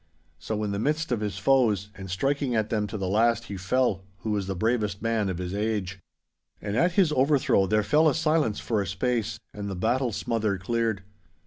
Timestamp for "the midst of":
0.71-1.19